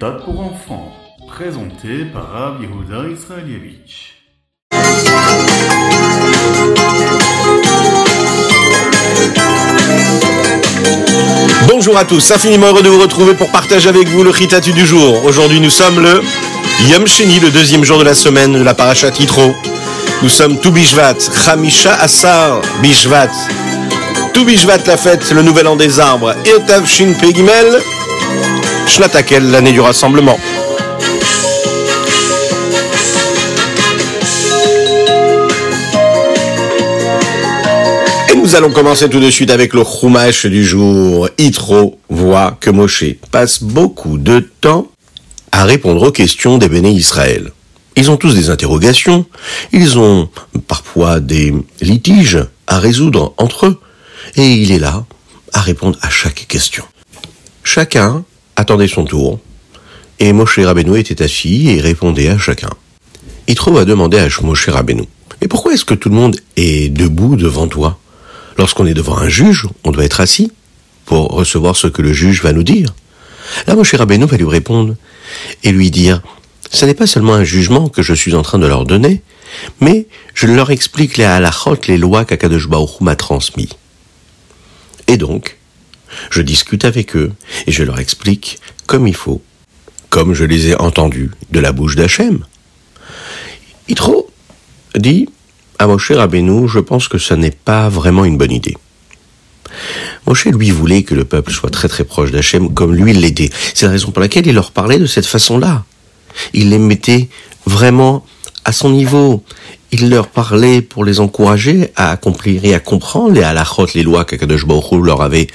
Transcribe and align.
méthode 0.00 0.24
pour 0.24 0.40
enfants, 0.40 0.92
présenté 1.28 2.06
par 2.10 2.32
Rav 2.32 2.62
Yehuda 2.62 3.06
Israelievich. 3.10 4.14
Bonjour 11.68 11.98
à 11.98 12.06
tous, 12.06 12.30
infiniment 12.30 12.68
heureux 12.68 12.82
de 12.82 12.88
vous 12.88 13.00
retrouver 13.00 13.34
pour 13.34 13.50
partager 13.50 13.90
avec 13.90 14.08
vous 14.08 14.24
le 14.24 14.30
Ritatu 14.30 14.72
du 14.72 14.86
jour. 14.86 15.22
Aujourd'hui 15.26 15.60
nous 15.60 15.68
sommes 15.68 16.00
le 16.00 16.22
Yom 16.88 17.06
Sheni, 17.06 17.38
le 17.38 17.50
deuxième 17.50 17.84
jour 17.84 17.98
de 17.98 18.04
la 18.04 18.14
semaine 18.14 18.54
de 18.54 18.62
la 18.62 18.72
Parashat 18.72 19.10
Yitro. 19.18 19.54
Nous 20.22 20.30
sommes 20.30 20.58
tout 20.60 20.72
Bishvat, 20.72 21.18
Chamisha 21.44 21.94
Asar 22.00 22.62
Bishvat. 22.80 23.28
Tout 24.32 24.46
Bishvat 24.46 24.86
la 24.86 24.96
fête, 24.96 25.30
le 25.32 25.42
nouvel 25.42 25.66
an 25.66 25.76
des 25.76 26.00
arbres, 26.00 26.34
Etav 26.46 26.86
Shin 26.86 27.12
Pegimel, 27.20 27.82
Shnatakel, 28.86 29.50
l'année 29.50 29.72
du 29.72 29.80
rassemblement. 29.80 30.38
Et 38.30 38.36
nous 38.36 38.54
allons 38.54 38.70
commencer 38.70 39.08
tout 39.08 39.20
de 39.20 39.30
suite 39.30 39.50
avec 39.50 39.72
le 39.74 39.84
Chumash 39.84 40.46
du 40.46 40.64
jour. 40.64 41.28
Itro 41.38 41.98
voit 42.08 42.56
que 42.60 42.70
Moshe 42.70 43.04
passe 43.30 43.62
beaucoup 43.62 44.18
de 44.18 44.40
temps 44.60 44.88
à 45.52 45.64
répondre 45.64 46.02
aux 46.02 46.12
questions 46.12 46.58
des 46.58 46.68
béné 46.68 46.90
Israël. 46.90 47.52
Ils 47.96 48.10
ont 48.10 48.16
tous 48.16 48.34
des 48.34 48.50
interrogations, 48.50 49.26
ils 49.72 49.98
ont 49.98 50.28
parfois 50.68 51.20
des 51.20 51.52
litiges 51.80 52.38
à 52.66 52.78
résoudre 52.78 53.34
entre 53.36 53.66
eux, 53.66 53.80
et 54.36 54.54
il 54.54 54.70
est 54.70 54.78
là 54.78 55.04
à 55.52 55.60
répondre 55.60 55.98
à 56.00 56.08
chaque 56.08 56.46
question. 56.46 56.84
Chacun 57.64 58.24
attendait 58.56 58.88
son 58.88 59.04
tour, 59.04 59.38
et 60.18 60.32
Moshe 60.32 60.58
Rabbeinu 60.58 60.98
était 60.98 61.22
assis 61.22 61.70
et 61.70 61.80
répondait 61.80 62.28
à 62.28 62.38
chacun. 62.38 62.70
Yitro 63.48 63.72
va 63.72 63.84
demander 63.84 64.18
à 64.18 64.28
Moshe 64.42 64.68
Rabbeinu, 64.68 65.04
mais 65.40 65.48
pourquoi 65.48 65.72
est-ce 65.72 65.84
que 65.84 65.94
tout 65.94 66.08
le 66.08 66.14
monde 66.14 66.36
est 66.56 66.92
debout 66.92 67.36
devant 67.36 67.68
toi 67.68 67.98
Lorsqu'on 68.58 68.86
est 68.86 68.94
devant 68.94 69.16
un 69.16 69.28
juge, 69.28 69.66
on 69.84 69.90
doit 69.90 70.04
être 70.04 70.20
assis 70.20 70.52
pour 71.06 71.28
recevoir 71.28 71.76
ce 71.76 71.86
que 71.86 72.02
le 72.02 72.12
juge 72.12 72.42
va 72.42 72.52
nous 72.52 72.62
dire. 72.62 72.94
Là, 73.66 73.74
Moshe 73.74 73.94
Rabbeinu 73.94 74.26
va 74.26 74.36
lui 74.36 74.46
répondre 74.46 74.94
et 75.64 75.72
lui 75.72 75.90
dire, 75.90 76.22
ce 76.70 76.84
n'est 76.84 76.94
pas 76.94 77.06
seulement 77.06 77.34
un 77.34 77.44
jugement 77.44 77.88
que 77.88 78.02
je 78.02 78.14
suis 78.14 78.34
en 78.34 78.42
train 78.42 78.58
de 78.58 78.66
leur 78.66 78.84
donner, 78.84 79.22
mais 79.80 80.06
je 80.34 80.46
leur 80.46 80.70
explique 80.70 81.16
les 81.16 81.24
halachot, 81.24 81.76
les 81.88 81.98
lois 81.98 82.24
qu'Akadosh 82.24 82.68
Baruch 82.68 83.00
m'a 83.00 83.16
transmis. 83.16 83.70
Et 85.06 85.16
donc, 85.16 85.58
je 86.30 86.42
discute 86.42 86.84
avec 86.84 87.16
eux 87.16 87.32
et 87.66 87.72
je 87.72 87.82
leur 87.82 87.98
explique 87.98 88.58
comme 88.86 89.06
il 89.06 89.14
faut, 89.14 89.42
comme 90.08 90.34
je 90.34 90.44
les 90.44 90.68
ai 90.68 90.76
entendus 90.76 91.30
de 91.50 91.60
la 91.60 91.72
bouche 91.72 91.96
d'Hachem. 91.96 92.44
Yitro 93.88 94.30
dit 94.96 95.28
à 95.78 95.86
Moshe 95.86 96.12
Rabbeinu, 96.12 96.68
je 96.68 96.78
pense 96.78 97.08
que 97.08 97.18
ce 97.18 97.34
n'est 97.34 97.50
pas 97.50 97.88
vraiment 97.88 98.24
une 98.24 98.36
bonne 98.36 98.52
idée. 98.52 98.76
Moshe, 100.26 100.46
lui, 100.46 100.70
voulait 100.70 101.02
que 101.02 101.14
le 101.14 101.24
peuple 101.24 101.52
soit 101.52 101.70
très 101.70 101.88
très 101.88 102.04
proche 102.04 102.30
d'Hachem 102.30 102.74
comme 102.74 102.94
lui 102.94 103.12
l'était. 103.12 103.50
C'est 103.74 103.86
la 103.86 103.92
raison 103.92 104.10
pour 104.10 104.20
laquelle 104.20 104.46
il 104.46 104.54
leur 104.54 104.72
parlait 104.72 104.98
de 104.98 105.06
cette 105.06 105.26
façon-là. 105.26 105.84
Il 106.52 106.70
les 106.70 106.78
mettait 106.78 107.28
vraiment 107.66 108.24
à 108.64 108.72
son 108.72 108.90
niveau. 108.90 109.42
Il 109.92 110.08
leur 110.08 110.28
parlait 110.28 110.82
pour 110.82 111.04
les 111.04 111.18
encourager 111.18 111.90
à 111.96 112.10
accomplir 112.10 112.64
et 112.64 112.74
à 112.74 112.80
comprendre 112.80 113.32
les 113.32 113.42
halachot, 113.42 113.86
les 113.94 114.02
lois 114.02 114.24
qu'Akadosh 114.24 114.66
Baruch 114.66 115.02
leur 115.02 115.22
avait 115.22 115.48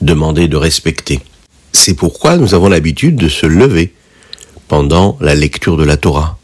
demandé 0.00 0.48
de 0.48 0.56
respecter. 0.56 1.20
C'est 1.72 1.94
pourquoi 1.94 2.36
nous 2.36 2.54
avons 2.54 2.68
l'habitude 2.68 3.16
de 3.16 3.28
se 3.28 3.46
lever 3.46 3.92
pendant 4.68 5.16
la 5.20 5.34
lecture 5.34 5.76
de 5.76 5.84
la 5.84 5.96
Torah. 5.96 6.38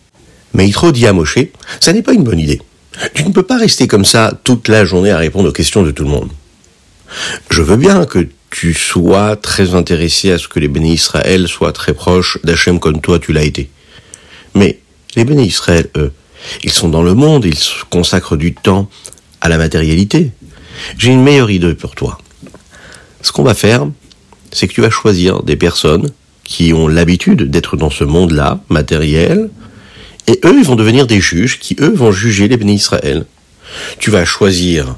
Mais 0.55 0.67
Yitro 0.67 0.93
dit 0.93 1.07
à 1.07 1.13
Moshe, 1.13 1.39
ça 1.81 1.93
n'est 1.93 2.03
pas 2.03 2.13
une 2.13 2.25
bonne 2.25 2.39
idée. 2.39 2.63
Tu 3.15 3.25
ne 3.25 3.33
peux 3.33 3.43
pas 3.43 3.59
rester 3.59 3.87
comme 3.87 4.05
ça 4.05 4.39
toute 4.45 4.69
la 4.69 4.85
journée 4.85 5.11
à 5.11 5.19
répondre 5.19 5.49
aux 5.49 5.53
questions 5.53 5.83
de 5.83 5.91
tout 5.91 6.05
le 6.05 6.11
monde. 6.11 6.31
Je 7.51 7.63
veux 7.63 7.77
bien 7.77 8.07
que 8.07 8.27
tu 8.51 8.73
sois 8.73 9.37
très 9.37 9.75
intéressé 9.75 10.31
à 10.31 10.39
ce 10.39 10.49
que 10.49 10.59
les 10.59 10.69
bénis 10.69 10.95
Israël 10.95 11.47
soient 11.47 11.73
très 11.73 11.93
proches 11.93 12.39
d'Hachem 12.43 12.81
comme 12.81 13.01
toi 13.01 13.19
tu 13.19 13.33
l'as 13.33 13.45
été. 13.45 13.69
Mais 14.55 14.81
les 15.15 15.25
bénis 15.25 15.47
Israël, 15.47 15.89
eux, 15.97 16.13
ils 16.63 16.73
sont 16.73 16.89
dans 16.89 17.03
le 17.03 17.15
monde, 17.15 17.45
ils 17.45 17.59
consacrent 17.91 18.37
du 18.37 18.55
temps 18.55 18.89
à 19.41 19.49
la 19.49 19.59
matérialité. 19.59 20.31
J'ai 20.99 21.13
une 21.13 21.23
meilleure 21.23 21.51
idée 21.51 21.75
pour 21.75 21.95
toi. 21.95 22.19
Ce 23.27 23.33
qu'on 23.33 23.43
va 23.43 23.55
faire, 23.55 23.89
c'est 24.53 24.69
que 24.69 24.73
tu 24.73 24.83
vas 24.83 24.89
choisir 24.89 25.43
des 25.43 25.57
personnes 25.57 26.11
qui 26.45 26.73
ont 26.73 26.87
l'habitude 26.87 27.51
d'être 27.51 27.77
dans 27.77 27.91
ce 27.91 28.05
monde-là, 28.05 28.61
matériel, 28.69 29.51
et 30.29 30.39
eux, 30.45 30.55
ils 30.57 30.65
vont 30.65 30.77
devenir 30.77 31.09
des 31.09 31.21
juges 31.21 31.59
qui, 31.59 31.75
eux, 31.81 31.93
vont 31.93 32.13
juger 32.13 32.47
les 32.47 32.57
bénis 32.57 32.77
Israël. 32.77 33.27
Tu 33.99 34.13
vas 34.13 34.25
choisir 34.25 34.95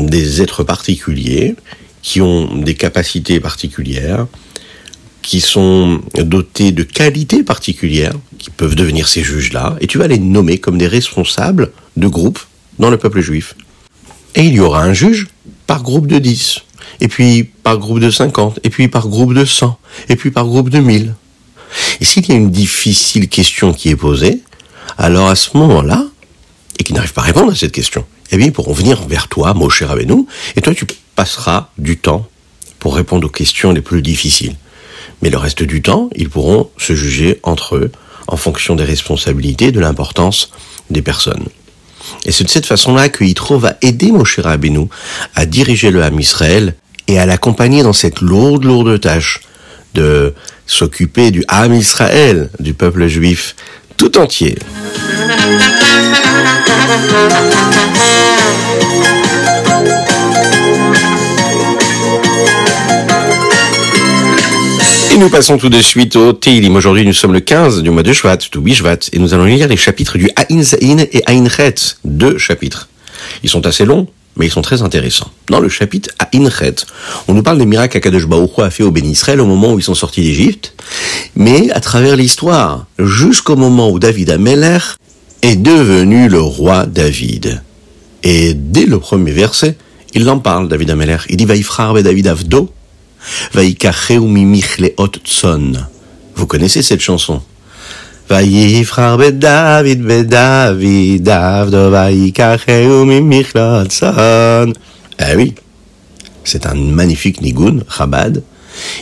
des 0.00 0.42
êtres 0.42 0.64
particuliers 0.64 1.54
qui 2.02 2.20
ont 2.20 2.52
des 2.56 2.74
capacités 2.74 3.38
particulières, 3.38 4.26
qui 5.22 5.40
sont 5.40 6.00
dotés 6.16 6.72
de 6.72 6.82
qualités 6.82 7.44
particulières, 7.44 8.14
qui 8.38 8.50
peuvent 8.50 8.74
devenir 8.74 9.06
ces 9.06 9.22
juges-là, 9.22 9.76
et 9.80 9.86
tu 9.86 9.98
vas 9.98 10.08
les 10.08 10.18
nommer 10.18 10.58
comme 10.58 10.78
des 10.78 10.88
responsables 10.88 11.70
de 11.96 12.08
groupes 12.08 12.40
dans 12.80 12.90
le 12.90 12.98
peuple 12.98 13.20
juif. 13.20 13.54
Et 14.34 14.42
il 14.42 14.54
y 14.54 14.58
aura 14.58 14.82
un 14.82 14.94
juge 14.94 15.28
par 15.68 15.84
groupe 15.84 16.08
de 16.08 16.18
10, 16.18 16.64
et 17.00 17.08
puis 17.08 17.44
par 17.44 17.78
groupe 17.78 18.00
de 18.00 18.10
50, 18.10 18.60
et 18.64 18.70
puis 18.70 18.88
par 18.88 19.08
groupe 19.08 19.34
de 19.34 19.44
100, 19.44 19.78
et 20.08 20.16
puis 20.16 20.30
par 20.30 20.44
groupe 20.46 20.70
de 20.70 20.78
1000. 20.78 21.14
Et 22.00 22.04
s'il 22.04 22.28
y 22.28 22.32
a 22.32 22.34
une 22.34 22.50
difficile 22.50 23.28
question 23.28 23.72
qui 23.72 23.90
est 23.90 23.96
posée, 23.96 24.40
alors 24.96 25.28
à 25.28 25.36
ce 25.36 25.56
moment-là, 25.56 26.04
et 26.78 26.84
qui 26.84 26.92
n'arrive 26.92 27.12
pas 27.12 27.22
à 27.22 27.24
répondre 27.24 27.52
à 27.52 27.54
cette 27.54 27.72
question, 27.72 28.04
eh 28.30 28.36
bien, 28.36 28.46
ils 28.46 28.52
pourront 28.52 28.72
venir 28.72 29.06
vers 29.06 29.28
toi, 29.28 29.54
Moshe 29.54 29.82
Rabbeinu, 29.82 30.26
et 30.56 30.60
toi, 30.60 30.74
tu 30.74 30.86
passeras 31.14 31.68
du 31.78 31.96
temps 31.96 32.26
pour 32.78 32.94
répondre 32.94 33.26
aux 33.26 33.30
questions 33.30 33.72
les 33.72 33.80
plus 33.80 34.02
difficiles. 34.02 34.56
Mais 35.22 35.30
le 35.30 35.38
reste 35.38 35.62
du 35.62 35.82
temps, 35.82 36.10
ils 36.14 36.28
pourront 36.28 36.70
se 36.76 36.94
juger 36.94 37.40
entre 37.42 37.76
eux 37.76 37.90
en 38.28 38.36
fonction 38.36 38.76
des 38.76 38.84
responsabilités, 38.84 39.72
de 39.72 39.80
l'importance 39.80 40.50
des 40.90 41.02
personnes. 41.02 41.48
Et 42.24 42.32
c'est 42.32 42.44
de 42.44 42.50
cette 42.50 42.66
façon-là 42.66 43.08
que 43.08 43.24
Yitro 43.24 43.58
va 43.58 43.76
aider 43.82 44.12
Moshe 44.12 44.38
Rabbeinu 44.38 44.86
à 45.34 45.46
diriger 45.46 45.90
le 45.90 46.02
Ham 46.02 46.20
Israël 46.20 46.74
et 47.08 47.18
à 47.18 47.26
l'accompagner 47.26 47.82
dans 47.82 47.92
cette 47.92 48.20
lourde, 48.20 48.64
lourde 48.64 49.00
tâche 49.00 49.40
de 49.94 50.34
s'occuper 50.66 51.30
du 51.30 51.42
Ham 51.48 51.74
Israël, 51.74 52.50
du 52.60 52.74
peuple 52.74 53.08
juif 53.08 53.56
tout 53.96 54.16
entier. 54.18 54.56
Et 65.10 65.16
nous 65.16 65.30
passons 65.30 65.56
tout 65.56 65.70
de 65.70 65.80
suite 65.80 66.14
au 66.16 66.34
Teilim. 66.34 66.76
Aujourd'hui, 66.76 67.06
nous 67.06 67.14
sommes 67.14 67.32
le 67.32 67.40
15 67.40 67.82
du 67.82 67.90
mois 67.90 68.02
de 68.02 68.12
Shvat, 68.12 68.36
tout 68.36 68.60
Bishvat, 68.60 68.98
et 69.12 69.18
nous 69.18 69.32
allons 69.32 69.46
lire 69.46 69.66
les 69.66 69.76
chapitres 69.76 70.18
du 70.18 70.28
Ain 70.36 70.62
Zain 70.62 70.98
et 71.10 71.22
Ain 71.26 71.48
Chet, 71.48 71.96
deux 72.04 72.36
chapitres. 72.36 72.88
Ils 73.42 73.48
sont 73.48 73.66
assez 73.66 73.84
longs, 73.84 74.06
mais 74.38 74.46
ils 74.46 74.50
sont 74.50 74.62
très 74.62 74.82
intéressants. 74.82 75.30
Dans 75.48 75.60
le 75.60 75.68
chapitre 75.68 76.10
Ain 76.32 76.48
Chet, 76.48 76.86
on 77.26 77.34
nous 77.34 77.42
parle 77.42 77.58
des 77.58 77.66
miracles 77.66 77.94
qu'Akadosh 77.94 78.26
Baruch 78.26 78.58
a 78.58 78.70
fait 78.70 78.84
au 78.84 78.90
Béni 78.90 79.10
Israël 79.10 79.40
au 79.40 79.46
moment 79.46 79.72
où 79.72 79.78
ils 79.78 79.84
sont 79.84 79.94
sortis 79.94 80.22
d'Égypte, 80.22 80.74
mais 81.36 81.70
à 81.72 81.80
travers 81.80 82.16
l'histoire, 82.16 82.86
jusqu'au 82.98 83.56
moment 83.56 83.90
où 83.90 83.98
David 83.98 84.30
Ameller 84.30 84.78
est 85.42 85.56
devenu 85.56 86.28
le 86.28 86.40
roi 86.40 86.86
David. 86.86 87.62
Et 88.22 88.54
dès 88.54 88.86
le 88.86 88.98
premier 88.98 89.32
verset, 89.32 89.76
il 90.14 90.28
en 90.28 90.38
parle, 90.38 90.68
David 90.68 90.90
Ameller. 90.90 91.18
Il 91.28 91.36
dit, 91.36 91.44
Vaïfrar 91.44 91.94
David 92.02 92.28
Avdo, 92.28 92.72
tson. 95.24 95.72
Vous 96.34 96.46
connaissez 96.46 96.82
cette 96.82 97.00
chanson? 97.00 97.42
Ah 105.18 105.34
oui, 105.34 105.54
c'est 106.44 106.66
un 106.66 106.74
magnifique 106.74 107.40
nigun, 107.40 107.78
Chabad. 107.88 108.42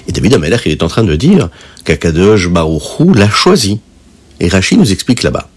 Et 0.07 0.13
David 0.13 0.35
Ameller, 0.35 0.59
il 0.65 0.73
est 0.73 0.83
en 0.85 0.89
train 0.89 1.03
de 1.03 1.17
dire 1.17 1.49
qu'Akadosh 1.85 2.49
Baruchou 2.49 3.15
l'a 3.15 3.29
choisi. 3.29 3.81
Et 4.39 4.49
Rachid 4.49 4.79
nous 4.79 4.93
explique 4.93 5.25
là-bas. 5.25 5.49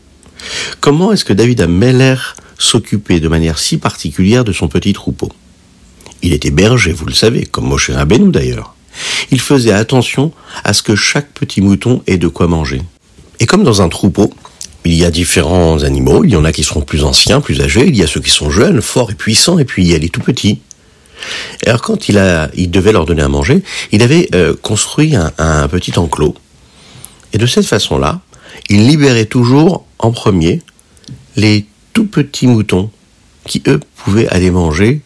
Comment 0.79 1.11
est-ce 1.11 1.23
que 1.23 1.33
David 1.33 1.61
Ameller 1.61 2.15
s'occupait 2.57 3.19
de 3.19 3.27
manière 3.27 3.59
si 3.59 3.77
particulière 3.77 4.43
de 4.43 4.51
son 4.51 4.67
petit 4.67 4.93
troupeau? 4.93 5.29
Il 6.23 6.33
était 6.33 6.49
berger, 6.49 6.91
vous 6.91 7.05
le 7.05 7.13
savez, 7.13 7.45
comme 7.45 7.67
Moshe 7.67 7.91
Rabbeinu 7.91 8.31
d'ailleurs. 8.31 8.75
Il 9.29 9.39
faisait 9.39 9.71
attention 9.71 10.31
à 10.63 10.73
ce 10.73 10.81
que 10.81 10.95
chaque 10.95 11.31
petit 11.33 11.61
mouton 11.61 12.01
ait 12.07 12.17
de 12.17 12.27
quoi 12.27 12.47
manger. 12.47 12.81
Et 13.39 13.45
comme 13.45 13.63
dans 13.63 13.81
un 13.81 13.89
troupeau, 13.89 14.33
il 14.85 14.93
y 14.93 15.05
a 15.05 15.11
différents 15.11 15.83
animaux, 15.83 16.23
il 16.23 16.31
y 16.31 16.35
en 16.35 16.45
a 16.45 16.51
qui 16.51 16.63
seront 16.63 16.81
plus 16.81 17.03
anciens, 17.03 17.41
plus 17.41 17.61
âgés, 17.61 17.85
il 17.87 17.95
y 17.95 18.03
a 18.03 18.07
ceux 18.07 18.21
qui 18.21 18.29
sont 18.29 18.49
jeunes, 18.49 18.81
forts 18.81 19.11
et 19.11 19.15
puissants, 19.15 19.59
et 19.59 19.65
puis 19.65 19.83
il 19.83 19.91
y 19.91 19.95
a 19.95 19.97
les 19.97 20.09
tout 20.09 20.21
petits. 20.21 20.61
Et 21.63 21.69
alors 21.69 21.81
quand 21.81 22.09
il, 22.09 22.17
a, 22.17 22.49
il 22.55 22.71
devait 22.71 22.93
leur 22.93 23.05
donner 23.05 23.21
à 23.21 23.27
manger, 23.27 23.61
il 23.91 24.01
avait 24.01 24.29
euh, 24.33 24.55
construit 24.61 25.15
un, 25.15 25.31
un 25.37 25.67
petit 25.67 25.97
enclos. 25.97 26.35
Et 27.33 27.37
de 27.37 27.45
cette 27.45 27.65
façon-là, 27.65 28.21
il 28.69 28.87
libérait 28.87 29.25
toujours 29.25 29.85
en 29.99 30.11
premier 30.11 30.61
les 31.35 31.65
tout 31.93 32.05
petits 32.05 32.47
moutons 32.47 32.89
qui, 33.45 33.61
eux, 33.67 33.79
pouvaient 33.97 34.27
aller 34.29 34.51
manger 34.51 35.01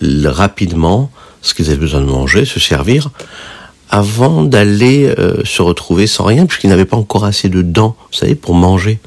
rapidement 0.00 1.10
ce 1.42 1.54
qu'ils 1.54 1.68
avaient 1.68 1.76
besoin 1.76 2.00
de 2.00 2.06
manger, 2.06 2.44
se 2.44 2.60
servir, 2.60 3.10
avant 3.92 4.42
d'aller 4.42 5.14
euh, 5.18 5.44
se 5.44 5.60
retrouver 5.60 6.06
sans 6.06 6.24
rien, 6.24 6.46
puisqu'ils 6.46 6.70
n'avaient 6.70 6.86
pas 6.86 6.96
encore 6.96 7.26
assez 7.26 7.50
de 7.50 7.60
dents, 7.60 7.94
vous 8.10 8.16
savez, 8.16 8.34
pour 8.34 8.54
manger. 8.54 8.98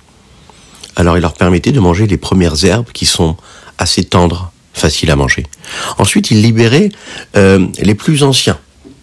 Alors 0.96 1.18
il 1.18 1.22
leur 1.22 1.34
permettait 1.34 1.72
de 1.72 1.80
manger 1.80 2.06
les 2.06 2.18
premières 2.18 2.64
herbes 2.64 2.92
qui 2.94 3.08
sont 3.08 3.36
assez 3.80 4.04
tendres, 4.04 4.52
faciles 4.74 5.10
à 5.10 5.16
manger. 5.16 5.48
Ensuite, 5.98 6.30
il 6.30 6.44
libérait 6.44 6.90
euh, 7.36 7.66
les 7.80 7.96
plus 7.96 8.22
anciens, 8.22 8.60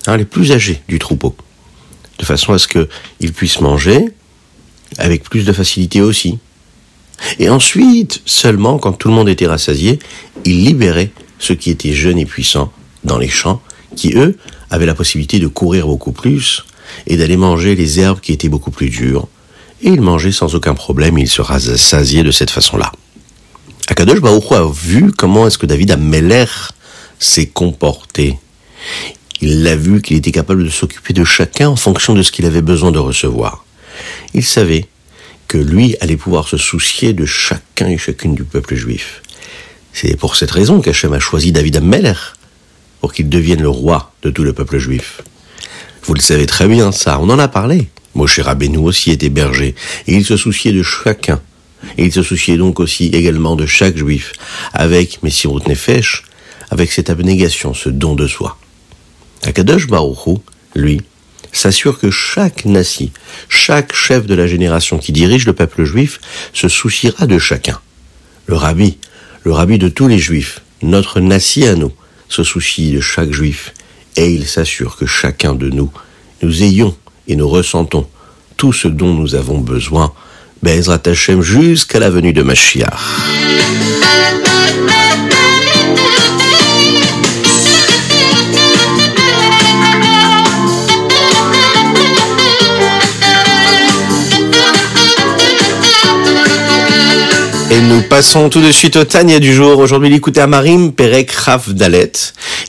hein, 0.06 0.16
les 0.16 0.24
plus 0.24 0.52
âgés 0.52 0.80
du 0.86 1.00
troupeau, 1.00 1.34
de 2.20 2.24
façon 2.24 2.52
à 2.52 2.58
ce 2.58 2.68
qu'ils 2.68 3.32
puissent 3.32 3.60
manger 3.60 4.06
avec 4.98 5.24
plus 5.24 5.44
de 5.44 5.52
facilité 5.52 6.00
aussi. 6.00 6.38
Et 7.40 7.48
ensuite, 7.48 8.22
seulement 8.24 8.78
quand 8.78 8.92
tout 8.92 9.08
le 9.08 9.14
monde 9.14 9.28
était 9.28 9.48
rassasié, 9.48 9.98
il 10.44 10.64
libérait 10.64 11.10
ceux 11.40 11.56
qui 11.56 11.70
étaient 11.70 11.92
jeunes 11.92 12.18
et 12.18 12.26
puissants 12.26 12.72
dans 13.02 13.18
les 13.18 13.28
champs, 13.28 13.60
qui 13.96 14.14
eux 14.14 14.36
avaient 14.70 14.86
la 14.86 14.94
possibilité 14.94 15.38
de 15.38 15.46
courir 15.46 15.86
beaucoup 15.86 16.12
plus 16.12 16.64
et 17.06 17.16
d'aller 17.16 17.36
manger 17.36 17.74
les 17.74 18.00
herbes 18.00 18.20
qui 18.20 18.32
étaient 18.32 18.48
beaucoup 18.48 18.70
plus 18.70 18.88
dures. 18.88 19.28
Et 19.82 19.88
ils 19.88 20.00
mangeaient 20.00 20.32
sans 20.32 20.54
aucun 20.54 20.74
problème, 20.74 21.18
ils 21.18 21.28
se 21.28 21.42
rassasiaient 21.42 22.22
de 22.22 22.30
cette 22.30 22.50
façon-là. 22.50 22.92
Akadosh 23.88 24.20
Baruch 24.20 24.52
a 24.52 24.64
vu 24.72 25.12
comment 25.12 25.46
est-ce 25.46 25.58
que 25.58 25.66
David 25.66 25.90
Ameller 25.90 26.46
s'est 27.18 27.46
comporté. 27.46 28.38
Il 29.40 29.64
l'a 29.64 29.76
vu 29.76 30.02
qu'il 30.02 30.16
était 30.16 30.30
capable 30.30 30.64
de 30.64 30.70
s'occuper 30.70 31.12
de 31.12 31.24
chacun 31.24 31.68
en 31.68 31.76
fonction 31.76 32.14
de 32.14 32.22
ce 32.22 32.30
qu'il 32.30 32.46
avait 32.46 32.62
besoin 32.62 32.92
de 32.92 32.98
recevoir. 32.98 33.64
Il 34.34 34.44
savait 34.44 34.86
que 35.48 35.58
lui 35.58 35.96
allait 36.00 36.16
pouvoir 36.16 36.48
se 36.48 36.56
soucier 36.56 37.12
de 37.12 37.26
chacun 37.26 37.88
et 37.88 37.98
chacune 37.98 38.34
du 38.34 38.44
peuple 38.44 38.74
juif. 38.74 39.20
C'est 39.92 40.16
pour 40.16 40.36
cette 40.36 40.50
raison 40.50 40.80
qu'Hachem 40.80 41.12
a 41.12 41.18
choisi 41.18 41.52
David 41.52 41.76
Ameller 41.76 42.14
pour 43.02 43.12
qu'il 43.12 43.28
devienne 43.28 43.60
le 43.60 43.68
roi 43.68 44.12
de 44.22 44.30
tout 44.30 44.44
le 44.44 44.52
peuple 44.52 44.78
juif. 44.78 45.22
Vous 46.04 46.14
le 46.14 46.20
savez 46.20 46.46
très 46.46 46.68
bien, 46.68 46.92
ça, 46.92 47.18
on 47.20 47.28
en 47.30 47.38
a 47.40 47.48
parlé. 47.48 47.88
Moshe 48.14 48.38
Rabbeinu 48.38 48.78
aussi 48.78 49.10
était 49.10 49.28
berger, 49.28 49.74
et 50.06 50.14
il 50.14 50.24
se 50.24 50.36
souciait 50.36 50.72
de 50.72 50.84
chacun. 50.84 51.40
Et 51.98 52.04
il 52.04 52.12
se 52.12 52.22
souciait 52.22 52.56
donc 52.56 52.78
aussi 52.78 53.06
également 53.06 53.56
de 53.56 53.66
chaque 53.66 53.96
juif, 53.96 54.32
avec 54.72 55.20
Messirut 55.24 55.68
Nefesh, 55.68 56.22
avec 56.70 56.92
cette 56.92 57.10
abnégation, 57.10 57.74
ce 57.74 57.88
don 57.88 58.14
de 58.14 58.28
soi. 58.28 58.56
Akadosh 59.42 59.88
Baruchou, 59.88 60.40
lui, 60.76 61.00
s'assure 61.50 61.98
que 61.98 62.12
chaque 62.12 62.64
nasi, 62.66 63.10
chaque 63.48 63.96
chef 63.96 64.26
de 64.26 64.34
la 64.34 64.46
génération 64.46 64.98
qui 64.98 65.10
dirige 65.10 65.44
le 65.44 65.54
peuple 65.54 65.84
juif, 65.84 66.20
se 66.52 66.68
souciera 66.68 67.26
de 67.26 67.40
chacun. 67.40 67.80
Le 68.46 68.54
rabbi, 68.54 68.98
le 69.42 69.52
rabbi 69.52 69.78
de 69.78 69.88
tous 69.88 70.06
les 70.06 70.18
juifs, 70.18 70.60
notre 70.82 71.18
nasi 71.18 71.66
à 71.66 71.74
nous, 71.74 71.92
se 72.32 72.42
soucie 72.42 72.92
de 72.92 73.00
chaque 73.00 73.32
juif, 73.32 73.74
et 74.16 74.32
il 74.32 74.46
s'assure 74.46 74.96
que 74.96 75.06
chacun 75.06 75.54
de 75.54 75.68
nous, 75.68 75.90
nous 76.42 76.62
ayons 76.62 76.96
et 77.28 77.36
nous 77.36 77.48
ressentons 77.48 78.06
tout 78.56 78.72
ce 78.72 78.88
dont 78.88 79.12
nous 79.12 79.34
avons 79.34 79.58
besoin, 79.58 80.12
Bezrat 80.62 81.02
Hashem 81.06 81.42
jusqu'à 81.42 81.98
la 81.98 82.08
venue 82.08 82.32
de 82.32 82.42
Mashiach. 82.42 82.88
Nous 97.92 98.02
passons 98.02 98.48
tout 98.48 98.62
de 98.62 98.72
suite 98.72 98.96
au 98.96 99.04
Tania 99.04 99.38
du 99.38 99.52
jour. 99.52 99.78
Aujourd'hui, 99.78 100.08
l'écouter 100.08 100.46
Marim 100.46 100.92
Perek 100.92 101.30
Rav 101.30 101.74
Dalet. 101.74 102.12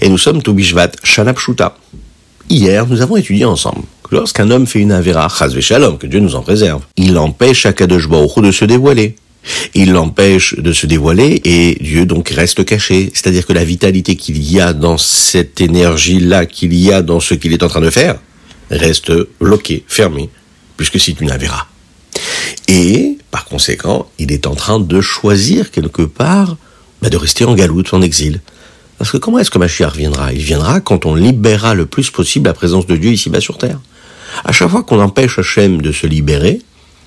Et 0.02 0.10
nous 0.10 0.18
sommes 0.18 0.42
tout 0.42 0.54
Bishvat 0.54 0.92
Shanapshuta. 1.02 1.78
Hier, 2.50 2.86
nous 2.86 3.02
avons 3.02 3.16
étudié 3.16 3.46
ensemble 3.46 3.84
que 4.04 4.16
lorsqu'un 4.16 4.52
homme 4.52 4.68
fait 4.68 4.80
une 4.80 4.92
Avera, 4.92 5.30
Chaz 5.30 5.58
Shalom, 5.62 5.98
que 5.98 6.08
Dieu 6.08 6.20
nous 6.20 6.36
en 6.36 6.42
préserve, 6.42 6.82
il 6.98 7.18
empêche 7.18 7.66
Akadosh 7.66 8.10
Baruch 8.10 8.38
de 8.40 8.52
se 8.52 8.66
dévoiler. 8.66 9.16
Il 9.74 9.94
l'empêche 9.94 10.56
de 10.58 10.74
se 10.74 10.88
dévoiler 10.88 11.40
et 11.46 11.78
Dieu 11.80 12.06
donc 12.06 12.28
reste 12.28 12.66
caché. 12.66 13.10
C'est-à-dire 13.14 13.46
que 13.46 13.54
la 13.54 13.64
vitalité 13.64 14.18
qu'il 14.18 14.44
y 14.44 14.60
a 14.60 14.74
dans 14.74 14.98
cette 14.98 15.62
énergie-là, 15.62 16.46
qu'il 16.46 16.74
y 16.74 16.92
a 16.92 17.02
dans 17.02 17.22
ce 17.22 17.34
qu'il 17.34 17.54
est 17.54 17.64
en 17.64 17.70
train 17.70 17.82
de 17.82 17.90
faire, 17.90 18.20
reste 18.70 19.14
bloquée, 19.40 19.86
fermée, 19.88 20.30
puisque 20.76 21.00
c'est 21.00 21.22
une 21.22 21.32
Avera. 21.32 21.68
Et, 22.68 23.18
par 23.34 23.46
conséquent, 23.46 24.06
il 24.20 24.32
est 24.32 24.46
en 24.46 24.54
train 24.54 24.80
de 24.80 25.02
choisir 25.02 25.72
quelque 25.72 26.04
part 26.04 26.56
bah, 27.02 27.10
de 27.10 27.18
rester 27.18 27.46
en 27.46 27.56
galoute, 27.56 27.92
en 27.92 28.04
exil. 28.04 28.42
Parce 29.00 29.10
que 29.10 29.18
comment 29.18 29.40
est-ce 29.40 29.50
que 29.50 29.58
Mashiach 29.58 29.94
reviendra 29.94 30.32
Il 30.34 30.44
viendra 30.44 30.80
quand 30.82 31.08
on 31.08 31.16
libérera 31.16 31.74
le 31.74 31.88
plus 31.88 32.12
possible 32.12 32.46
la 32.46 32.54
présence 32.54 32.86
de 32.86 32.96
Dieu 32.96 33.12
ici-bas 33.12 33.42
sur 33.42 33.58
terre. 33.58 33.80
À 34.46 34.52
chaque 34.52 34.70
fois 34.70 34.84
qu'on 34.84 35.00
empêche 35.00 35.40
Hachem 35.40 35.82
de 35.82 35.92
se 35.92 36.06
libérer, 36.06 36.62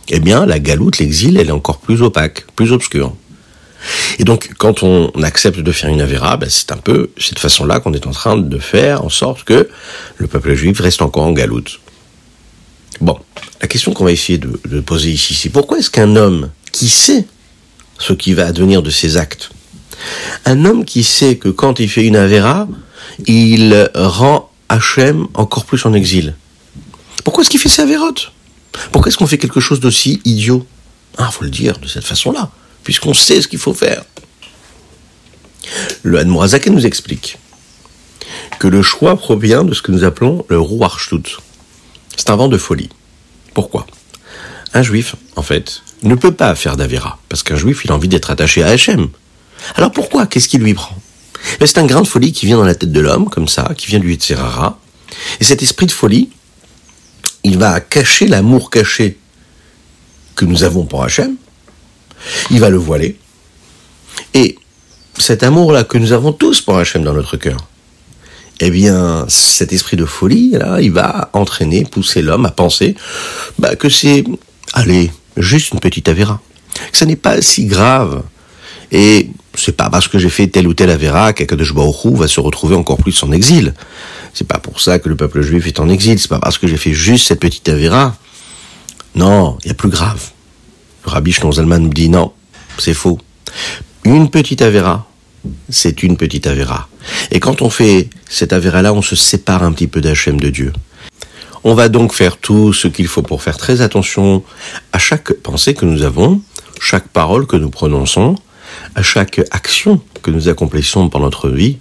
eh 0.08 0.18
bien, 0.18 0.46
la 0.46 0.58
galoute, 0.58 0.98
l'exil, 0.98 1.36
elle 1.36 1.46
est 1.46 1.52
encore 1.52 1.78
plus 1.78 2.02
opaque, 2.02 2.44
plus 2.56 2.72
obscure. 2.72 3.14
Et 4.18 4.24
donc, 4.24 4.50
quand 4.58 4.82
on 4.82 5.12
accepte 5.22 5.60
de 5.60 5.70
faire 5.70 5.90
une 5.90 6.00
avéra, 6.00 6.36
ben, 6.38 6.48
c'est 6.50 6.72
un 6.72 6.76
peu 6.76 7.10
cette 7.18 7.38
façon-là 7.38 7.78
qu'on 7.78 7.92
est 7.92 8.08
en 8.08 8.10
train 8.10 8.36
de 8.36 8.58
faire 8.58 9.04
en 9.04 9.10
sorte 9.10 9.44
que 9.44 9.68
le 10.16 10.26
peuple 10.26 10.54
juif 10.54 10.80
reste 10.80 11.02
encore 11.02 11.22
en 11.22 11.32
galoute. 11.32 11.78
Bon, 13.00 13.18
la 13.60 13.68
question 13.68 13.92
qu'on 13.92 14.04
va 14.04 14.12
essayer 14.12 14.38
de, 14.38 14.80
poser 14.80 15.10
ici, 15.10 15.34
c'est 15.34 15.50
pourquoi 15.50 15.78
est-ce 15.78 15.90
qu'un 15.90 16.16
homme 16.16 16.50
qui 16.72 16.88
sait 16.88 17.26
ce 17.98 18.12
qui 18.12 18.34
va 18.34 18.46
advenir 18.46 18.82
de 18.82 18.90
ses 18.90 19.16
actes, 19.16 19.50
un 20.44 20.64
homme 20.64 20.84
qui 20.84 21.04
sait 21.04 21.36
que 21.36 21.48
quand 21.48 21.80
il 21.80 21.88
fait 21.88 22.04
une 22.04 22.16
avéra, 22.16 22.68
il 23.26 23.90
rend 23.94 24.50
Hachem 24.68 25.26
encore 25.34 25.64
plus 25.64 25.84
en 25.86 25.94
exil? 25.94 26.34
Pourquoi 27.24 27.42
est-ce 27.42 27.50
qu'il 27.50 27.60
fait 27.60 27.68
ses 27.68 27.82
avérotes 27.82 28.32
Pourquoi 28.92 29.08
est-ce 29.08 29.18
qu'on 29.18 29.26
fait 29.26 29.38
quelque 29.38 29.60
chose 29.60 29.80
d'aussi 29.80 30.20
idiot? 30.24 30.66
Ah, 31.18 31.30
faut 31.30 31.44
le 31.44 31.50
dire 31.50 31.78
de 31.78 31.88
cette 31.88 32.04
façon-là, 32.04 32.50
puisqu'on 32.84 33.14
sait 33.14 33.40
ce 33.40 33.48
qu'il 33.48 33.58
faut 33.58 33.74
faire. 33.74 34.04
Le 36.02 36.18
Hanmorazake 36.18 36.68
nous 36.68 36.86
explique 36.86 37.38
que 38.58 38.68
le 38.68 38.82
choix 38.82 39.16
provient 39.16 39.64
de 39.64 39.74
ce 39.74 39.82
que 39.82 39.92
nous 39.92 40.04
appelons 40.04 40.44
le 40.48 40.58
Rouarchtut. 40.58 41.38
C'est 42.16 42.30
un 42.30 42.36
vent 42.36 42.48
de 42.48 42.58
folie. 42.58 42.90
Pourquoi? 43.56 43.86
Un 44.74 44.82
juif, 44.82 45.16
en 45.34 45.40
fait, 45.40 45.80
ne 46.02 46.14
peut 46.14 46.34
pas 46.34 46.54
faire 46.54 46.76
d'Avera, 46.76 47.18
parce 47.30 47.42
qu'un 47.42 47.56
juif, 47.56 47.86
il 47.86 47.90
a 47.90 47.94
envie 47.94 48.06
d'être 48.06 48.30
attaché 48.30 48.62
à 48.62 48.66
Hachem. 48.66 49.08
Alors 49.76 49.92
pourquoi? 49.92 50.26
Qu'est-ce 50.26 50.46
qui 50.46 50.58
lui 50.58 50.74
prend? 50.74 50.94
C'est 51.64 51.78
un 51.78 51.86
grain 51.86 52.02
de 52.02 52.06
folie 52.06 52.32
qui 52.32 52.44
vient 52.44 52.58
dans 52.58 52.66
la 52.66 52.74
tête 52.74 52.92
de 52.92 53.00
l'homme, 53.00 53.30
comme 53.30 53.48
ça, 53.48 53.72
qui 53.74 53.86
vient 53.86 53.98
du 53.98 54.10
Yetzirara. 54.10 54.78
Et 55.40 55.44
cet 55.44 55.62
esprit 55.62 55.86
de 55.86 55.92
folie, 55.92 56.28
il 57.44 57.56
va 57.56 57.80
cacher 57.80 58.28
l'amour 58.28 58.68
caché 58.68 59.16
que 60.34 60.44
nous 60.44 60.62
avons 60.62 60.84
pour 60.84 61.02
Hachem. 61.02 61.36
Il 62.50 62.60
va 62.60 62.68
le 62.68 62.76
voiler. 62.76 63.18
Et 64.34 64.58
cet 65.16 65.42
amour-là 65.42 65.84
que 65.84 65.96
nous 65.96 66.12
avons 66.12 66.34
tous 66.34 66.60
pour 66.60 66.76
Hachem 66.76 67.04
dans 67.04 67.14
notre 67.14 67.38
cœur, 67.38 67.66
eh 68.60 68.70
bien, 68.70 69.26
cet 69.28 69.72
esprit 69.72 69.96
de 69.96 70.04
folie, 70.04 70.52
là, 70.52 70.80
il 70.80 70.92
va 70.92 71.30
entraîner, 71.32 71.84
pousser 71.84 72.22
l'homme 72.22 72.46
à 72.46 72.50
penser 72.50 72.94
bah, 73.58 73.76
que 73.76 73.88
c'est, 73.88 74.24
allez, 74.72 75.10
juste 75.36 75.72
une 75.72 75.80
petite 75.80 76.08
avéra. 76.08 76.40
Que 76.92 76.98
ça 76.98 77.06
n'est 77.06 77.16
pas 77.16 77.42
si 77.42 77.66
grave. 77.66 78.22
Et 78.92 79.30
c'est 79.54 79.76
pas 79.76 79.90
parce 79.90 80.08
que 80.08 80.18
j'ai 80.18 80.28
fait 80.28 80.46
tel 80.46 80.68
ou 80.68 80.74
tel 80.74 80.90
avéra 80.90 81.32
qu'Akadosh 81.32 81.74
Baruch 81.74 82.14
va 82.14 82.28
se 82.28 82.40
retrouver 82.40 82.76
encore 82.76 82.98
plus 82.98 83.22
en 83.22 83.32
exil. 83.32 83.74
C'est 84.32 84.46
pas 84.46 84.58
pour 84.58 84.80
ça 84.80 84.98
que 84.98 85.08
le 85.08 85.16
peuple 85.16 85.42
juif 85.42 85.66
est 85.66 85.80
en 85.80 85.88
exil. 85.88 86.18
C'est 86.18 86.28
pas 86.28 86.38
parce 86.38 86.58
que 86.58 86.66
j'ai 86.66 86.76
fait 86.76 86.92
juste 86.92 87.28
cette 87.28 87.40
petite 87.40 87.68
avéra. 87.68 88.16
Non, 89.14 89.58
il 89.64 89.68
y 89.68 89.70
a 89.70 89.74
plus 89.74 89.88
grave. 89.88 90.30
Le 91.04 91.10
rabbi 91.10 91.32
Zalman 91.32 91.80
me 91.80 91.92
dit 91.92 92.08
non, 92.08 92.32
c'est 92.78 92.94
faux. 92.94 93.18
Une 94.04 94.30
petite 94.30 94.62
avéra, 94.62 95.06
c'est 95.68 96.02
une 96.02 96.16
petite 96.16 96.46
avéra. 96.46 96.88
Et 97.30 97.40
quand 97.40 97.62
on 97.62 97.70
fait 97.70 98.08
cette 98.28 98.52
avéra-là, 98.52 98.92
on 98.92 99.02
se 99.02 99.16
sépare 99.16 99.62
un 99.62 99.72
petit 99.72 99.86
peu 99.86 100.00
d'Hachem 100.00 100.40
de 100.40 100.50
Dieu. 100.50 100.72
On 101.64 101.74
va 101.74 101.88
donc 101.88 102.12
faire 102.12 102.36
tout 102.36 102.72
ce 102.72 102.88
qu'il 102.88 103.08
faut 103.08 103.22
pour 103.22 103.42
faire 103.42 103.56
très 103.56 103.80
attention 103.80 104.42
à 104.92 104.98
chaque 104.98 105.32
pensée 105.32 105.74
que 105.74 105.84
nous 105.84 106.02
avons, 106.02 106.40
chaque 106.80 107.08
parole 107.08 107.46
que 107.46 107.56
nous 107.56 107.70
prononçons, 107.70 108.36
à 108.94 109.02
chaque 109.02 109.40
action 109.50 110.00
que 110.22 110.30
nous 110.30 110.48
accomplissons 110.48 111.08
pendant 111.08 111.26
notre 111.26 111.48
vie, 111.48 111.78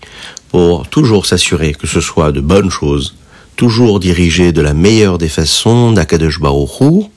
pour 0.50 0.88
toujours 0.88 1.26
s'assurer 1.26 1.74
que 1.74 1.88
ce 1.88 2.02
soit 2.02 2.32
de 2.32 2.42
bonnes 2.42 2.70
choses, 2.70 3.16
toujours 3.56 4.00
dirigé 4.00 4.52
de 4.52 4.62
la 4.62 4.74
meilleure 4.74 5.18
des 5.18 5.30
façons 5.30 5.92
d'Akadosh 5.92 6.40
Baruch 6.40 7.10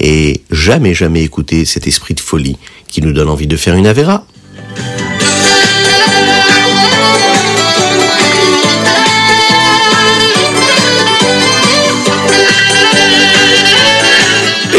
et 0.00 0.42
jamais, 0.50 0.94
jamais 0.94 1.22
écouter 1.22 1.64
cet 1.64 1.86
esprit 1.86 2.14
de 2.14 2.20
folie 2.20 2.58
qui 2.88 3.02
nous 3.02 3.12
donne 3.12 3.28
envie 3.28 3.46
de 3.46 3.56
faire 3.56 3.76
une 3.76 3.86
avéra. 3.86 4.26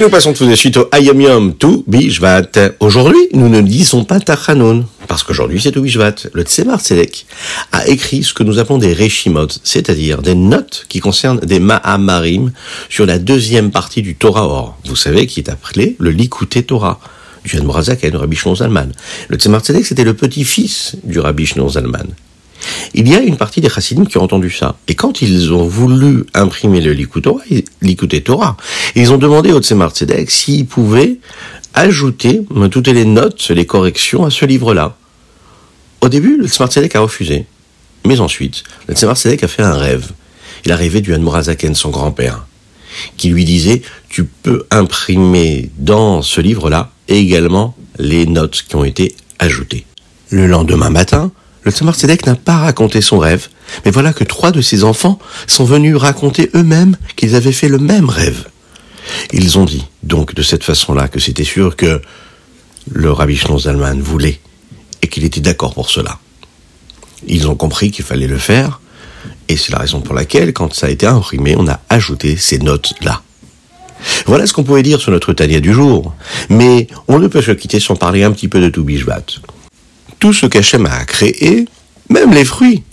Nous 0.04 0.10
passons 0.10 0.34
tout 0.34 0.46
de 0.46 0.56
suite 0.56 0.76
au 0.76 0.90
Ayom 0.92 1.22
Yom 1.22 1.58
Tu 1.58 1.82
Bishvat. 1.88 2.74
Aujourd'hui, 2.82 3.22
nous 3.32 3.48
ne 3.48 3.62
disons 3.62 4.04
pas 4.04 4.20
Tachanoun, 4.20 4.86
parce 5.08 5.24
qu'aujourd'hui 5.24 5.62
c'est 5.62 5.78
au 5.78 5.82
Bishvat. 5.82 6.16
Le 6.34 6.44
Tzemar 6.44 6.82
Tzedek 6.82 7.26
a 7.72 7.88
écrit 7.88 8.22
ce 8.22 8.34
que 8.34 8.44
nous 8.44 8.60
appelons 8.60 8.80
des 8.80 8.92
Reshimot, 8.92 9.48
c'est-à-dire 9.64 10.22
des 10.22 10.36
notes 10.36 10.88
qui 10.90 11.00
concernent 11.00 11.40
des 11.40 11.62
Mahamarim 11.62 12.52
sur 12.90 13.06
la 13.06 13.18
deuxième 13.18 13.72
partie 13.72 14.02
du 14.02 14.16
Torah 14.16 14.46
Or. 14.46 14.78
Vous 14.84 14.98
savez, 14.98 15.26
qui 15.26 15.40
est 15.40 15.50
appelé 15.50 15.96
le 16.00 16.10
Likute 16.10 16.68
Torah 16.68 17.00
du 17.46 17.58
du 17.62 18.18
Rabbi 18.18 18.36
Shnon 18.36 18.56
Zalman. 18.56 18.92
Le 19.30 19.38
Tzemar 19.38 19.62
Tzedek, 19.62 19.86
c'était 19.86 20.04
le 20.04 20.16
petit-fils 20.16 20.98
du 21.06 21.20
Rabbi 21.20 21.46
Shnon 21.46 21.70
Zalman. 21.70 22.08
Il 22.94 23.08
y 23.08 23.16
a 23.16 23.20
une 23.20 23.38
partie 23.38 23.62
des 23.62 23.70
chassidim 23.70 24.06
qui 24.06 24.18
ont 24.18 24.24
entendu 24.24 24.50
ça. 24.50 24.76
Et 24.88 24.96
quand 24.96 25.22
ils 25.22 25.54
ont 25.54 25.66
voulu 25.66 26.26
imprimer 26.34 26.82
le 26.82 26.94
Likuté 26.94 28.22
Torah, 28.22 28.58
ils 28.96 29.12
ont 29.12 29.18
demandé 29.18 29.52
au 29.52 29.62
Tzemar 29.62 29.92
Tzedek 29.92 30.30
s'il 30.30 30.66
pouvait 30.66 31.18
ajouter 31.74 32.42
toutes 32.70 32.88
les 32.88 33.06
notes, 33.06 33.50
les 33.50 33.66
corrections 33.66 34.26
à 34.26 34.30
ce 34.30 34.46
livre-là. 34.46 34.96
Au 36.02 36.10
début, 36.10 36.38
le 36.38 36.48
Tzemar 36.48 36.70
Tzedek 36.70 36.96
a 36.96 37.00
refusé. 37.00 37.46
Mais 38.06 38.20
ensuite, 38.20 38.64
le 38.88 38.94
Tzemar 38.94 39.16
Tzedek 39.16 39.44
a 39.44 39.48
fait 39.48 39.64
un 39.64 39.74
rêve. 39.74 40.12
Il 40.66 40.72
a 40.72 40.76
rêvé 40.76 41.02
du 41.02 41.14
Hanmorazaken, 41.14 41.76
son 41.76 41.90
grand-père, 41.90 42.46
qui 43.18 43.30
lui 43.30 43.44
disait, 43.44 43.82
tu 44.10 44.26
peux 44.26 44.66
imprimer 44.72 45.72
dans 45.78 46.22
ce 46.22 46.40
livre-là 46.42 46.92
également 47.08 47.76
les 47.98 48.26
notes 48.26 48.64
qui 48.68 48.76
ont 48.76 48.84
été 48.84 49.16
ajoutées. 49.40 49.86
Le 50.30 50.48
lendemain 50.48 50.90
matin, 50.90 51.32
le 51.64 51.72
Tzemar 51.72 51.96
Tzedek 51.96 52.26
n'a 52.26 52.36
pas 52.36 52.58
raconté 52.58 53.02
son 53.02 53.20
rêve, 53.20 53.48
mais 53.86 53.92
voilà 53.92 54.14
que 54.14 54.24
trois 54.24 54.52
de 54.52 54.62
ses 54.62 54.84
enfants 54.84 55.20
sont 55.48 55.64
venus 55.64 55.96
raconter 55.96 56.50
eux-mêmes 56.56 56.98
qu'ils 57.16 57.36
avaient 57.36 57.52
fait 57.52 57.70
le 57.70 57.78
même 57.78 58.10
rêve. 58.10 58.46
Ils 59.32 59.58
ont 59.58 59.66
dit 59.66 59.86
donc 60.04 60.34
de 60.34 60.42
cette 60.42 60.64
façon-là 60.64 61.08
que 61.08 61.20
c'était 61.20 61.44
sûr 61.44 61.76
que 61.76 62.02
le 62.92 63.12
Rabbi 63.12 63.38
Shlon 63.38 63.60
Zalman 63.60 64.02
voulait 64.02 64.40
et 65.02 65.08
qu'il 65.08 65.24
était 65.24 65.42
d'accord 65.42 65.74
pour 65.74 65.90
cela. 65.90 66.20
Ils 67.28 67.48
ont 67.48 67.56
compris 67.56 67.92
qu'il 67.92 68.06
fallait 68.06 68.28
le 68.28 68.38
faire, 68.38 68.82
et 69.48 69.56
c'est 69.56 69.72
la 69.72 69.80
raison 69.80 70.02
pour 70.02 70.16
laquelle, 70.16 70.54
quand 70.54 70.74
ça 70.74 70.88
a 70.88 70.90
été 70.90 71.06
imprimé, 71.06 71.56
on 71.58 71.68
a 71.68 71.80
ajouté 71.90 72.36
ces 72.36 72.60
notes-là. 72.60 73.22
Voilà 74.26 74.46
ce 74.48 74.54
qu'on 74.54 74.64
pouvait 74.64 74.84
dire 74.84 75.00
sur 75.00 75.12
notre 75.12 75.34
Tania 75.34 75.60
du 75.60 75.74
jour. 75.74 76.14
Mais 76.50 76.88
on 77.08 77.20
ne 77.20 77.28
peut 77.28 77.42
se 77.42 77.52
quitter 77.52 77.80
sans 77.80 77.96
parler 77.96 78.24
un 78.24 78.32
petit 78.32 78.48
peu 78.48 78.60
de 78.60 78.70
Toubishvat 78.70 79.24
tout 80.24 80.32
ce 80.32 80.46
qu'Hachem 80.46 80.86
a 80.86 81.04
créé, 81.04 81.66
même 82.10 82.32
les 82.32 82.46
fruits, 82.46 82.84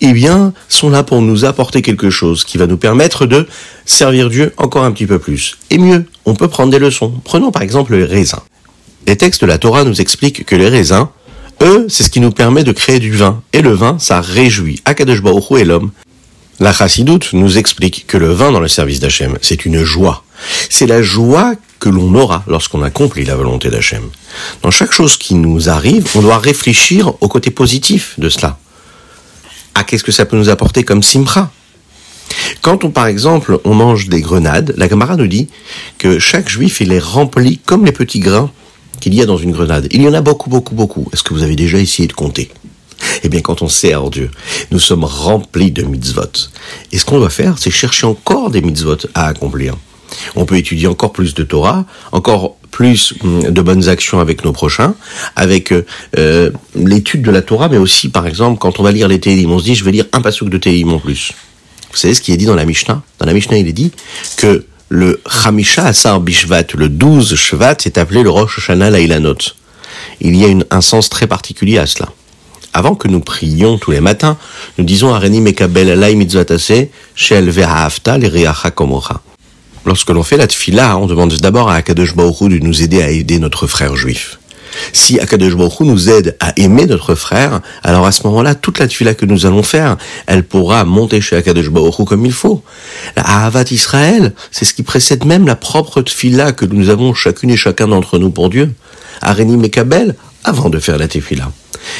eh 0.00 0.12
bien, 0.12 0.52
sont 0.68 0.88
là 0.88 1.02
pour 1.02 1.20
nous 1.20 1.44
apporter 1.44 1.82
quelque 1.82 2.10
chose 2.10 2.44
qui 2.44 2.58
va 2.58 2.68
nous 2.68 2.76
permettre 2.76 3.26
de 3.26 3.48
servir 3.84 4.30
Dieu 4.30 4.54
encore 4.56 4.84
un 4.84 4.92
petit 4.92 5.06
peu 5.06 5.18
plus. 5.18 5.58
Et 5.70 5.78
mieux, 5.78 6.04
on 6.26 6.36
peut 6.36 6.46
prendre 6.46 6.70
des 6.70 6.78
leçons. 6.78 7.12
Prenons 7.24 7.50
par 7.50 7.62
exemple 7.62 7.96
les 7.96 8.04
raisins. 8.04 8.38
Les 9.08 9.16
textes 9.16 9.40
de 9.40 9.46
la 9.46 9.58
Torah 9.58 9.82
nous 9.82 10.00
expliquent 10.00 10.46
que 10.46 10.54
les 10.54 10.68
raisins, 10.68 11.08
eux, 11.60 11.86
c'est 11.88 12.04
ce 12.04 12.10
qui 12.10 12.20
nous 12.20 12.30
permet 12.30 12.62
de 12.62 12.70
créer 12.70 13.00
du 13.00 13.10
vin. 13.10 13.42
Et 13.52 13.62
le 13.62 13.72
vin, 13.72 13.98
ça 13.98 14.20
réjouit 14.20 14.80
Akadosh 14.84 15.22
et 15.58 15.64
l'homme. 15.64 15.90
La 16.58 16.72
Chassidoute 16.72 17.34
nous 17.34 17.58
explique 17.58 18.06
que 18.06 18.16
le 18.16 18.32
vin 18.32 18.50
dans 18.50 18.60
le 18.60 18.68
service 18.68 18.98
d'Hachem, 18.98 19.36
c'est 19.42 19.66
une 19.66 19.84
joie. 19.84 20.24
C'est 20.70 20.86
la 20.86 21.02
joie 21.02 21.54
que 21.80 21.90
l'on 21.90 22.14
aura 22.14 22.44
lorsqu'on 22.46 22.82
accomplit 22.82 23.26
la 23.26 23.36
volonté 23.36 23.68
d'Hachem. 23.68 24.04
Dans 24.62 24.70
chaque 24.70 24.92
chose 24.92 25.18
qui 25.18 25.34
nous 25.34 25.68
arrive, 25.68 26.06
on 26.14 26.22
doit 26.22 26.38
réfléchir 26.38 27.12
au 27.20 27.28
côté 27.28 27.50
positif 27.50 28.14
de 28.16 28.30
cela. 28.30 28.58
À 29.74 29.84
qu'est-ce 29.84 30.02
que 30.02 30.12
ça 30.12 30.24
peut 30.24 30.38
nous 30.38 30.48
apporter 30.48 30.82
comme 30.82 31.02
simra 31.02 31.50
Quand 32.62 32.84
on, 32.84 32.90
par 32.90 33.06
exemple, 33.06 33.60
on 33.64 33.74
mange 33.74 34.08
des 34.08 34.22
grenades, 34.22 34.72
la 34.78 34.88
Gemara 34.88 35.18
nous 35.18 35.26
dit 35.26 35.48
que 35.98 36.18
chaque 36.18 36.48
juif, 36.48 36.80
il 36.80 36.90
est 36.90 36.98
rempli 36.98 37.58
comme 37.66 37.84
les 37.84 37.92
petits 37.92 38.20
grains 38.20 38.50
qu'il 39.00 39.12
y 39.12 39.20
a 39.20 39.26
dans 39.26 39.36
une 39.36 39.52
grenade. 39.52 39.88
Il 39.90 40.00
y 40.00 40.08
en 40.08 40.14
a 40.14 40.22
beaucoup, 40.22 40.48
beaucoup, 40.48 40.74
beaucoup. 40.74 41.06
Est-ce 41.12 41.22
que 41.22 41.34
vous 41.34 41.42
avez 41.42 41.54
déjà 41.54 41.76
essayé 41.76 42.08
de 42.08 42.14
compter? 42.14 42.50
Eh 43.22 43.28
bien, 43.28 43.40
quand 43.40 43.62
on 43.62 43.68
sert 43.68 44.10
Dieu, 44.10 44.30
nous 44.70 44.78
sommes 44.78 45.04
remplis 45.04 45.70
de 45.70 45.82
mitzvot. 45.82 46.50
Et 46.92 46.98
ce 46.98 47.04
qu'on 47.04 47.18
doit 47.18 47.30
faire, 47.30 47.56
c'est 47.58 47.70
chercher 47.70 48.06
encore 48.06 48.50
des 48.50 48.60
mitzvot 48.60 48.96
à 49.14 49.26
accomplir. 49.26 49.74
On 50.34 50.44
peut 50.44 50.56
étudier 50.56 50.86
encore 50.86 51.12
plus 51.12 51.34
de 51.34 51.42
Torah, 51.42 51.84
encore 52.12 52.56
plus 52.70 53.14
hum, 53.22 53.50
de 53.50 53.62
bonnes 53.62 53.88
actions 53.88 54.20
avec 54.20 54.44
nos 54.44 54.52
prochains, 54.52 54.94
avec 55.34 55.72
euh, 55.72 55.84
euh, 56.18 56.50
l'étude 56.74 57.22
de 57.22 57.30
la 57.30 57.42
Torah, 57.42 57.68
mais 57.68 57.78
aussi, 57.78 58.08
par 58.08 58.26
exemple, 58.26 58.58
quand 58.58 58.78
on 58.78 58.82
va 58.82 58.92
lire 58.92 59.08
les 59.08 59.20
Télim, 59.20 59.50
on 59.50 59.58
se 59.58 59.64
dit, 59.64 59.74
je 59.74 59.84
vais 59.84 59.92
lire 59.92 60.06
un 60.12 60.20
pasuk 60.20 60.48
de 60.48 60.58
Télim 60.58 60.92
en 60.92 60.98
plus. 60.98 61.32
Vous 61.90 61.96
savez 61.96 62.14
ce 62.14 62.20
qui 62.20 62.32
est 62.32 62.36
dit 62.36 62.46
dans 62.46 62.54
la 62.54 62.66
Mishnah? 62.66 63.02
Dans 63.18 63.26
la 63.26 63.32
Mishnah, 63.32 63.56
il 63.56 63.68
est 63.68 63.72
dit 63.72 63.92
que 64.36 64.66
le 64.88 65.20
Chamisha 65.28 65.86
Asar 65.86 66.20
Bishvat, 66.20 66.74
le 66.74 66.88
12 66.88 67.34
Shvat, 67.34 67.76
est 67.86 67.98
appelé 67.98 68.22
le 68.22 68.30
Rosh 68.30 68.58
Hashanah 68.58 68.90
Lailanot. 68.90 69.38
Il 70.20 70.36
y 70.36 70.44
a 70.44 70.48
un 70.70 70.80
sens 70.80 71.08
très 71.08 71.26
particulier 71.26 71.78
à 71.78 71.86
cela. 71.86 72.10
Avant 72.76 72.94
que 72.94 73.08
nous 73.08 73.20
prions 73.20 73.78
tous 73.78 73.92
les 73.92 74.02
matins, 74.02 74.36
nous 74.76 74.84
disons 74.84 75.14
Areni 75.14 75.40
Mekabel 75.40 75.98
Lai 75.98 76.14
Mitzvatase, 76.14 76.88
Shel 77.14 77.48
Ve'ahavta 77.48 78.18
L'Eriacha 78.18 78.70
Komocha. 78.70 79.22
Lorsque 79.86 80.10
l'on 80.10 80.22
fait 80.22 80.36
la 80.36 80.46
tfila, 80.46 80.98
on 80.98 81.06
demande 81.06 81.32
d'abord 81.36 81.70
à 81.70 81.76
Akadosh 81.76 82.14
Baruch 82.14 82.50
de 82.50 82.58
nous 82.58 82.82
aider 82.82 83.02
à 83.02 83.08
aider 83.08 83.38
notre 83.38 83.66
frère 83.66 83.96
juif. 83.96 84.38
Si 84.92 85.18
Akadosh 85.18 85.54
nous 85.80 86.10
aide 86.10 86.36
à 86.38 86.52
aimer 86.58 86.84
notre 86.84 87.14
frère, 87.14 87.62
alors 87.82 88.04
à 88.04 88.12
ce 88.12 88.26
moment-là, 88.26 88.54
toute 88.54 88.78
la 88.78 88.88
tfila 88.88 89.14
que 89.14 89.24
nous 89.24 89.46
allons 89.46 89.62
faire, 89.62 89.96
elle 90.26 90.42
pourra 90.42 90.84
monter 90.84 91.22
chez 91.22 91.36
Akadosh 91.36 91.70
comme 92.06 92.26
il 92.26 92.32
faut. 92.32 92.62
La 93.16 93.22
Ahavat 93.22 93.70
Israël, 93.70 94.34
c'est 94.50 94.66
ce 94.66 94.74
qui 94.74 94.82
précède 94.82 95.24
même 95.24 95.46
la 95.46 95.56
propre 95.56 96.02
tfila 96.02 96.52
que 96.52 96.66
nous 96.66 96.90
avons 96.90 97.14
chacune 97.14 97.48
et 97.48 97.56
chacun 97.56 97.88
d'entre 97.88 98.18
nous 98.18 98.30
pour 98.30 98.50
Dieu. 98.50 98.74
Areni 99.22 99.56
Mekabel, 99.56 100.14
avant 100.44 100.68
de 100.68 100.78
faire 100.78 100.98
la 100.98 101.08
tefila. 101.08 101.50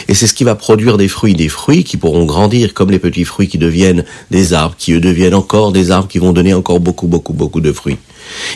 Et 0.09 0.15
c'est 0.15 0.27
ce 0.27 0.35
qui 0.35 0.45
va 0.45 0.55
produire 0.55 0.97
des 0.97 1.09
fruits, 1.09 1.35
des 1.35 1.49
fruits 1.49 1.85
qui 1.85 1.97
pourront 1.97 2.25
grandir 2.25 2.75
comme 2.75 2.91
les 2.91 2.99
petits 2.99 3.25
fruits 3.25 3.49
qui 3.49 3.59
deviennent 3.59 4.05
des 4.31 4.53
arbres, 4.53 4.75
qui 4.79 4.93
eux 4.93 5.01
deviennent 5.01 5.35
encore 5.35 5.73
des 5.73 5.91
arbres 5.91 6.09
qui 6.09 6.19
vont 6.19 6.33
donner 6.33 6.55
encore 6.55 6.81
beaucoup, 6.81 7.07
beaucoup, 7.07 7.33
beaucoup 7.33 7.61
de 7.61 7.73
fruits. 7.73 7.99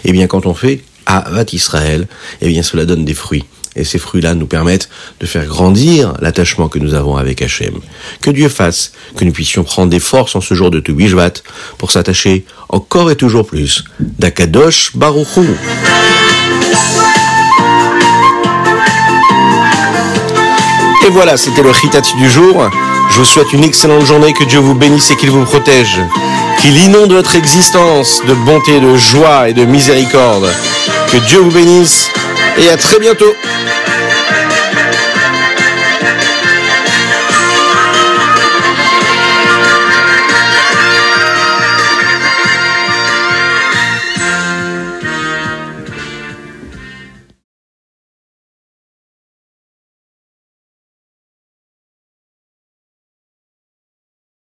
Eh 0.04 0.12
bien, 0.12 0.26
quand 0.26 0.46
on 0.46 0.54
fait 0.54 0.82
Avat 1.06 1.46
Israël, 1.52 2.06
eh 2.40 2.48
bien, 2.48 2.62
cela 2.62 2.84
donne 2.84 3.04
des 3.04 3.14
fruits. 3.14 3.44
Et 3.76 3.84
ces 3.84 3.98
fruits-là 3.98 4.34
nous 4.34 4.46
permettent 4.46 4.88
de 5.20 5.26
faire 5.26 5.46
grandir 5.46 6.14
l'attachement 6.20 6.68
que 6.68 6.78
nous 6.78 6.94
avons 6.94 7.16
avec 7.16 7.40
Hachem. 7.40 7.74
Que 8.20 8.30
Dieu 8.30 8.48
fasse 8.48 8.92
que 9.16 9.24
nous 9.24 9.32
puissions 9.32 9.62
prendre 9.62 9.90
des 9.90 10.00
forces 10.00 10.34
en 10.34 10.40
ce 10.40 10.54
jour 10.54 10.70
de 10.70 10.80
Toubishvat 10.80 11.34
pour 11.78 11.92
s'attacher 11.92 12.44
encore 12.68 13.10
et 13.10 13.16
toujours 13.16 13.46
plus 13.46 13.84
d'Akadosh 14.00 14.96
Baruchou. 14.96 15.46
Et 21.06 21.10
voilà, 21.10 21.36
c'était 21.36 21.62
le 21.62 21.70
Ritati 21.70 22.14
du 22.16 22.30
jour. 22.30 22.68
Je 23.10 23.16
vous 23.16 23.24
souhaite 23.24 23.52
une 23.52 23.64
excellente 23.64 24.04
journée, 24.04 24.32
que 24.32 24.44
Dieu 24.44 24.58
vous 24.58 24.74
bénisse 24.74 25.10
et 25.10 25.16
qu'il 25.16 25.30
vous 25.30 25.44
protège. 25.44 26.00
Qu'il 26.60 26.76
inonde 26.76 27.12
votre 27.12 27.36
existence 27.36 28.20
de 28.26 28.34
bonté, 28.34 28.80
de 28.80 28.96
joie 28.96 29.48
et 29.48 29.54
de 29.54 29.64
miséricorde. 29.64 30.48
Que 31.10 31.16
Dieu 31.28 31.38
vous 31.38 31.50
bénisse 31.50 32.10
et 32.58 32.68
à 32.68 32.76
très 32.76 32.98
bientôt. 32.98 33.32